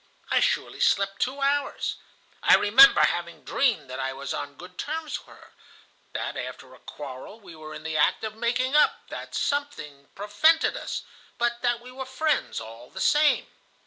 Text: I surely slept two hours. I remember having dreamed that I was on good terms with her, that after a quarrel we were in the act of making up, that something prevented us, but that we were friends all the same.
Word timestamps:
I 0.31 0.39
surely 0.39 0.79
slept 0.79 1.21
two 1.21 1.41
hours. 1.41 1.97
I 2.41 2.55
remember 2.55 3.01
having 3.01 3.43
dreamed 3.43 3.87
that 3.91 3.99
I 3.99 4.13
was 4.13 4.33
on 4.33 4.55
good 4.57 4.79
terms 4.79 5.19
with 5.19 5.27
her, 5.27 5.53
that 6.13 6.35
after 6.35 6.73
a 6.73 6.79
quarrel 6.79 7.39
we 7.39 7.55
were 7.55 7.75
in 7.75 7.83
the 7.83 7.97
act 7.97 8.23
of 8.23 8.33
making 8.33 8.75
up, 8.75 9.07
that 9.09 9.35
something 9.35 10.09
prevented 10.15 10.75
us, 10.75 11.03
but 11.37 11.61
that 11.61 11.81
we 11.81 11.91
were 11.91 12.07
friends 12.07 12.59
all 12.59 12.89
the 12.89 12.99
same. 12.99 13.45